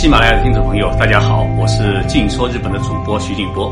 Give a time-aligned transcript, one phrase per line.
[0.00, 3.70] 喜马拉雅的听众朋友，大家好，我是静说日本的主播徐静波。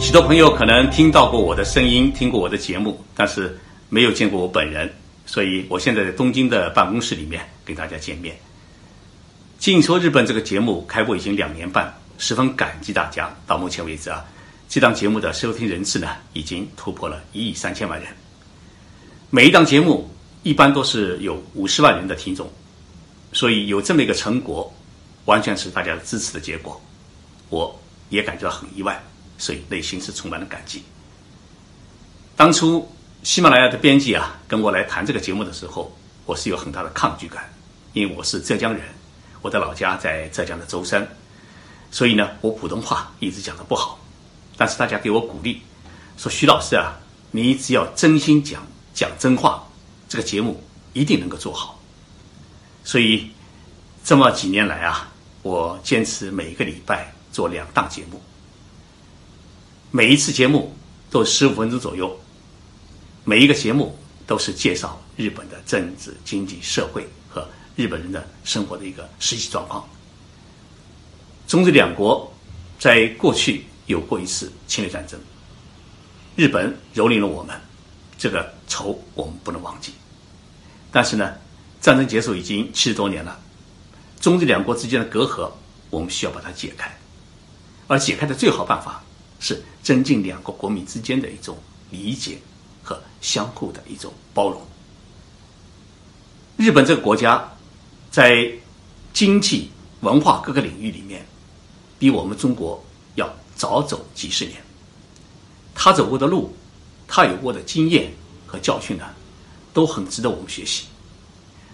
[0.00, 3.56] 许多朋友可能听到过我的声音，听过我的节目，但是
[3.88, 4.92] 没有见过我本人，
[5.24, 8.34] 所以我现在在东京的办公室里面跟大家见面。
[9.60, 13.32] 静说日本这个节目开播已经两年半，十分感激大家。
[13.46, 14.24] 到目前为止啊，
[14.68, 18.08] 这档节目的收听人次呢，已经突破了一亿三千万人。
[19.30, 20.10] 每一档节目
[20.42, 22.50] 一般都是有五十万人的听众，
[23.32, 24.68] 所以有这么一个成果。
[25.24, 26.80] 完全是大家的支持的结果，
[27.48, 29.00] 我也感觉到很意外，
[29.38, 30.82] 所以内心是充满了感激。
[32.36, 32.90] 当初
[33.22, 35.96] 喜马拉雅的编辑啊跟我来谈这个节目的时候，
[36.26, 37.48] 我是有很大的抗拒感，
[37.92, 38.82] 因为我是浙江人，
[39.42, 41.06] 我的老家在浙江的舟山，
[41.92, 44.00] 所以呢，我普通话一直讲的不好。
[44.56, 45.62] 但是大家给我鼓励，
[46.16, 46.98] 说徐老师啊，
[47.30, 49.62] 你只要真心讲讲真话，
[50.08, 50.62] 这个节目
[50.94, 51.80] 一定能够做好。
[52.82, 53.30] 所以
[54.02, 55.11] 这么几年来啊。
[55.42, 58.20] 我坚持每一个礼拜做两档节目，
[59.90, 60.72] 每一次节目
[61.10, 62.16] 都十五分钟左右，
[63.24, 69.84] 每一个节目都是介绍日本的政治、经济、社会和日本人的生活的一个实际状况。
[71.48, 72.32] 中日两国
[72.78, 75.18] 在过去有过一次侵略战争，
[76.36, 77.60] 日本蹂躏了我们，
[78.16, 79.92] 这个仇我们不能忘记。
[80.92, 81.34] 但是呢，
[81.80, 83.40] 战争结束已经七十多年了。
[84.22, 85.50] 中日两国之间的隔阂，
[85.90, 86.96] 我们需要把它解开，
[87.88, 89.02] 而解开的最好办法
[89.40, 91.58] 是增进两国国民之间的一种
[91.90, 92.38] 理解
[92.84, 94.62] 和相互的一种包容。
[96.56, 97.52] 日本这个国家
[98.12, 98.48] 在
[99.12, 101.26] 经济、文化各个领域里面，
[101.98, 102.80] 比我们中国
[103.16, 104.62] 要早走几十年。
[105.74, 106.54] 他走过的路，
[107.08, 108.12] 他有过的经验
[108.46, 109.04] 和教训呢，
[109.74, 110.84] 都很值得我们学习。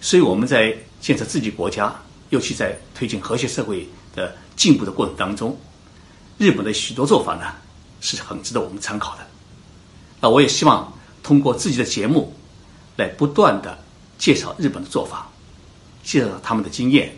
[0.00, 1.94] 所以我们在建设自己国家。
[2.30, 5.56] 尤其在推进和谐社会的进步的过程当中，
[6.38, 7.52] 日本的许多做法呢
[8.00, 9.26] 是很值得我们参考的。
[10.20, 10.92] 那我也希望
[11.22, 12.34] 通过自己的节目，
[12.96, 13.76] 来不断的
[14.16, 15.28] 介绍日本的做法，
[16.04, 17.14] 介绍他们的经验，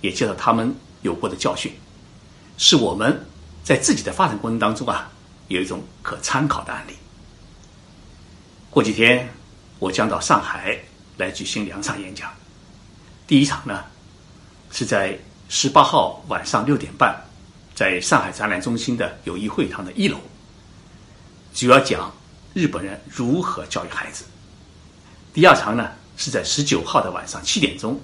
[0.00, 1.72] 也介绍他们有过的教训，
[2.58, 3.26] 是我们
[3.64, 5.10] 在自己的发展过程当中啊
[5.48, 6.92] 有一种可参考的案例。
[8.70, 9.28] 过几天
[9.78, 10.78] 我将到上海
[11.16, 12.30] 来举行两场演讲，
[13.26, 13.84] 第一场呢。
[14.72, 15.16] 是在
[15.48, 17.14] 十八号晚上六点半，
[17.74, 20.16] 在上海展览中心的友谊会堂的一楼，
[21.54, 22.10] 主要讲
[22.54, 24.24] 日本人如何教育孩子。
[25.34, 28.00] 第二场呢是在十九号的晚上七点钟，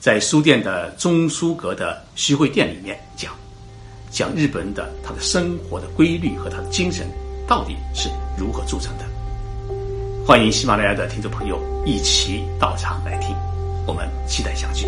[0.00, 3.32] 在书店的中书阁的徐汇店里面讲，
[4.10, 7.08] 讲日本人的他的生活的规律和他的精神
[7.48, 9.04] 到底是如何铸成的。
[10.26, 13.34] 欢迎喜马拉雅的听众朋友一起到场来听，
[13.86, 14.86] 我们期待相聚。